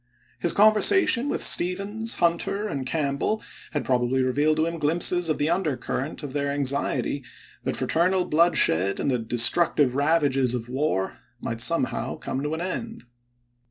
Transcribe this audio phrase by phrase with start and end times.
[0.39, 5.37] His conversation with Stephens, Hunter, and Camp bell had probably revealed to him glimpses of
[5.37, 7.23] the undercurrent of their anxiety
[7.65, 12.61] that fraternal blood shed and the destructive ravages of war might somehow come to an
[12.61, 13.03] end.